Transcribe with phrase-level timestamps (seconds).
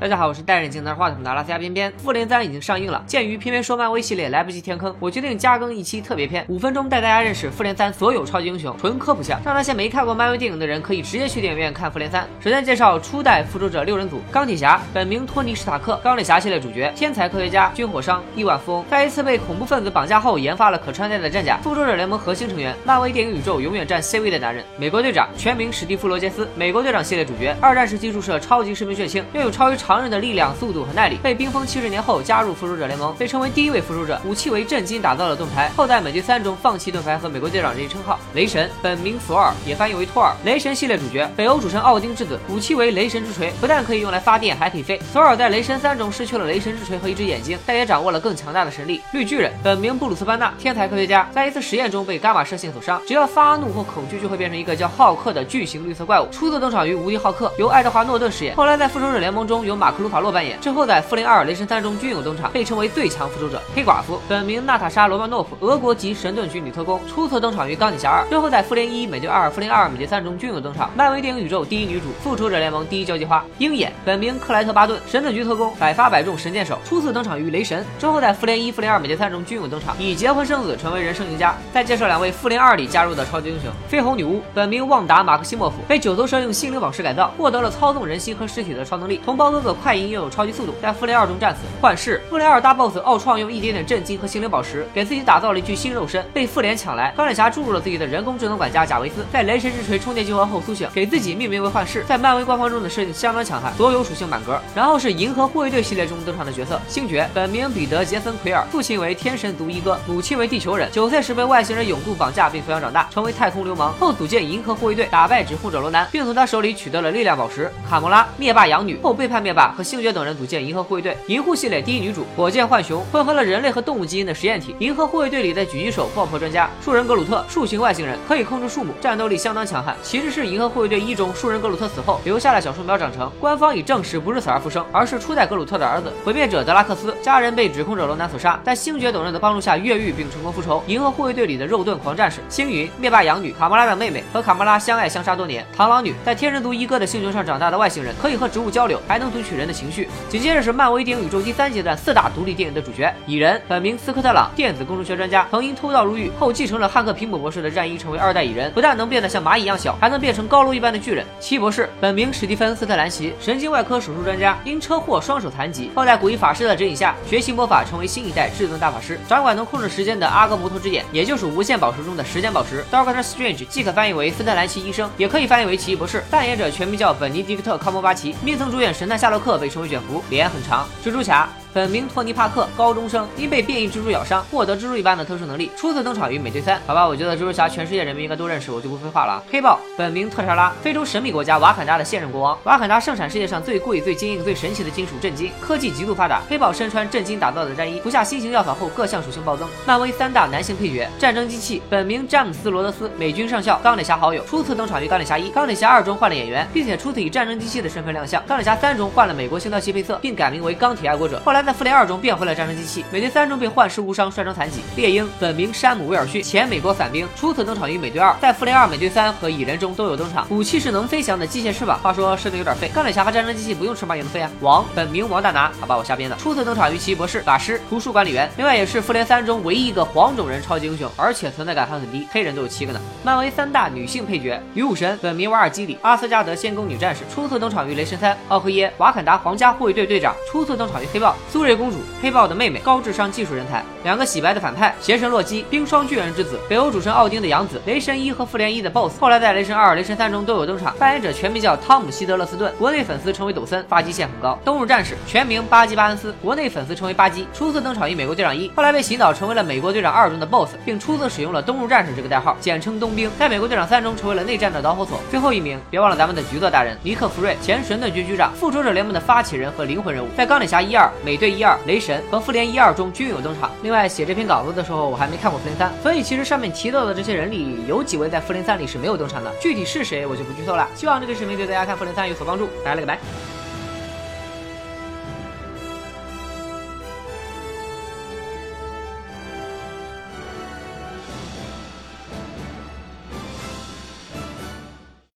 [0.00, 1.92] 大家好，我是戴眼镜拿着话筒的拉斯加边边。
[1.96, 12.24] 复联三已经上映了，鉴于偏偏说漫威系列来不及填坑，我决定加更一期特别篇，五分钟带大家认识复联三所有超级英雄，纯科普下，让那些没看过漫威电影的人可以直接去电影院看复联三。
[12.38, 21.56] 首先介绍初代复仇者六人组：钢铁侠，本名托尼·史塔克，钢铁侠系列主角，天才科学家，军火商，亿万富翁，在一次被恐怖分子绑架后研发了可穿戴的战甲。
[21.56, 24.64] 复仇者联盟核心成员，漫威电影宇宙永远占 C 位的男人。
[24.78, 35.72] 美国队长，全名史蒂夫·罗杰斯，美国队长系列主角，二战时期注射超级士兵血清，拥有超于常人的力量、速度和耐力，被冰封七十年后加入复仇者联盟，被称为第一位复仇者，武器为震惊打造的盾牌。
[35.74, 38.20] 后在美队三中放弃盾牌和美国队长这一称号。
[38.34, 45.00] 雷神本名索尔，也翻译为托尔，雷神系列主角，北欧主神奥丁之子，武器为雷神之锤，不但可以用来发电，还可以飞。
[45.10, 49.00] 索尔在雷神三中失去了雷神之锤和一只眼睛，但也掌握了更强大的神力。
[49.12, 56.28] 绿巨人本名布鲁斯班纳，天才科学家，在一次实验中被伽马射线所伤，只要发怒或恐惧，就会变成一个叫浩克的巨型绿色怪物。
[56.30, 60.60] 初次登场于无敌浩克，由爱德华诺顿饰演，后来在复仇者联盟中由马克鲁法洛扮演。
[60.60, 63.62] 之后在复联二、雷神三中均有登场，被称为最强复仇者。
[63.74, 70.90] 黑寡妇本名娜塔莎·罗曼诺夫，俄国籍神盾局女特工，初次登场于钢铁侠二，之后在复联一、美队二、复联二、美队三中均有登场。
[70.96, 73.44] 漫威电影宇宙第一女主，复仇者联盟第一交际花。
[73.58, 81.54] 鹰眼本名克莱特·巴顿，神盾局特工，百发百中神箭手，初次登场于雷神，之后在复联一、复联二、美队三中均有登场，以结婚生子成为人生赢家。
[81.72, 89.20] 再介绍两位复联二里加入的超级英雄：绯红女巫本名旺达·马克西莫夫，被九头蛇用心灵宝石改造，获得了操纵人心和尸体的超能力。
[89.24, 91.60] 同胞哥哥快银拥有超级速度，在复联二中战死。
[91.80, 97.12] 幻视复联二大 boss 奥创用一点点震惊和心灵宝石给自己打造了一具新肉身，被复联抢来。
[97.16, 102.04] 钢铁侠注入了自己的人工智能管家贾维斯，在雷神之锤充电激活后苏醒，给自己命名为幻视。
[102.04, 104.60] 在漫威官方中的设定相当强悍，所有属性满格。
[104.74, 110.88] 然后是银河护卫队系列中登场的角色星爵，本名彼得杰森奎尔，父亲为天神族一哥，母亲为地球人。
[110.90, 113.92] 九岁时被外星人永度绑架并抚养长大，成为太空流氓。
[113.98, 117.70] 后组建银河护卫队，打败指控者罗南，并从他手里取得了力量宝石。
[117.88, 121.18] 卡魔拉灭霸养女后背叛灭霸，和星爵等人组建银河护卫队。
[121.26, 124.76] 银护系列第一女主火箭浣熊，混合了人类和动物基因的实验体。
[124.78, 129.96] 银河护卫队里的狙击手爆破专家树人格鲁特，树形外星人，可以控制树木，战斗力相当强悍。
[130.00, 136.12] 其实是银河护卫队一中树人格鲁特死后留下了小树苗长成，官方已证实不是死而复生，而是初代格鲁特的儿子。
[136.24, 140.80] 毁灭者德拉克斯家人被指控者罗南所杀，在星爵等人的帮助下越狱并成功复仇。
[140.86, 145.66] 银河护卫队里的肉盾狂战士星云，灭霸养女卡莫拉的妹妹，和卡莫拉相爱相杀多年。
[145.76, 150.08] 螳螂女在天人族一哥的星球上长大的外星人，可以和植物交流，还能读取人的情绪。
[150.28, 158.70] 紧接着是漫威电影宇宙第三阶段四大独立电影的主角蚁人，本名斯科特朗，电子工程学专家，曾因偷盗入狱后继承了汉克皮姆博士的战衣，成为二代蚁人。
[158.72, 161.24] 不但能变得像蚂蚁一样小，还能变成高楼一般的巨人。
[161.40, 172.84] 奇异博士本名史蒂芬斯特兰奇，神经外科手术专家，因车祸双手残疾，后在古一法师的指引下学习魔法，成为新一代至尊大法师，掌管能控制时间的阿格摩托之眼，也就是无限宝石中的时间宝石。
[172.90, 176.22] Doctor Strange 既可翻译为斯特兰奇医生，也可以翻译为奇异博士。
[176.30, 180.86] 扮演者全名叫本尼迪克特康伯巴奇，并曾主演神探夏洛克，被称为卷福，脸很长。
[181.04, 181.48] 蜘蛛侠。
[181.78, 186.76] 本名托尼·帕克，高中生，因被变异蜘蛛咬伤，获得蜘蛛一般的特殊能力，初次登场于美队三。
[186.88, 189.40] 好吧，我觉得蜘蛛侠全世界人民应该都认识，我就不废话了。
[189.48, 192.58] 黑豹，本名特莎拉，非洲神秘国家瓦坎达的现任国王。
[192.64, 196.42] 瓦坎达盛产世界上最贵、最坚硬、最神奇的金属震金，科技极度发达。
[196.50, 199.68] 黑豹身穿震金打造的战衣，服下新型药草后，各项属性暴增。
[199.86, 208.44] 漫威三大男性配角，战争机器，本名詹姆斯·罗德斯，美军上校，钢铁侠好友，初次登场于钢铁侠一、钢铁侠二中换了演员，并且初次以战争机器的身份亮相。
[208.48, 211.40] 钢铁侠三中换了美国星条旗配色，并改名为钢铁爱国者。
[211.44, 212.34] 后来在复联二中变。
[212.34, 214.80] 回了战争机器，美队三中被幻视误伤，摔成残疾。
[214.96, 220.46] 猎鹰本名山姆威尔逊，前美国伞兵，初次登场于美队二，在复联二、美队三和蚁人中都有登场。
[220.48, 222.88] 武器是能飞翔的机械翅膀，话说射的有点废。
[222.94, 224.50] 钢铁侠和战争机器不用翅膀也能飞啊。
[224.60, 226.36] 王本名王大拿，好吧，我瞎编的。
[226.36, 233.00] 初次登场于奇异博士、法师、图书管理员，另外也是复联三中唯一一个黄种人超级英雄，而且存在感还很低，黑人都有七个呢。
[233.22, 238.34] 漫威三大女性配角，女武神本名瓦尔基里，阿斯加德仙宫女战士，初次登场于雷神三。
[238.48, 241.34] 奥赫耶，瓦坎达皇家护卫队队长，初次登场于黑豹。
[241.50, 243.08] 苏瑞公主，黑豹的妹妹，高智。
[243.18, 250.94] 商技术人才，两个洗白的反派，邪神洛基，冰霜巨人之子，北欧主神奥丁的养子，雷神一和复联一的 BOSS，后来在雷神二、雷神三中都有登场。
[251.00, 254.56] 扮演者全名叫汤姆希德勒斯顿，国内粉丝称为抖森，发际线很高。
[254.64, 263.28] 冬日战士全名巴基巴恩斯，国内粉丝称为巴基，初次登场于美国队长一，后来被洗脑成为了美国队长二中的 BOSS，并初次使用了冬日战士这个代号，简称冬兵。
[263.36, 265.18] 在美国队长三中成为了内战的导火索。
[265.28, 273.70] 最后一名，别忘了咱们的橘色大人尼克弗瑞，前神盾局局长，复仇者联盟的发起人和灵魂人物，在钢铁侠一二、美对一二、雷神和复联一二中均有登场。
[273.82, 280.86] 另外，写这篇稿子的时候，我还没看过复联三，所以其实上面提到的这些人里，有几位在复联三里是没有登场的，具体是谁我就不剧透了。
[280.94, 283.18] 希望这个视频对大家看复联三有所帮助，拜了个拜。